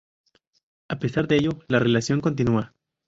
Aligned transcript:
A 0.89 0.97
pesar 0.97 1.27
de 1.27 1.35
ello, 1.35 1.59
la 1.67 1.77
relación 1.77 2.21
continúa. 2.21 2.73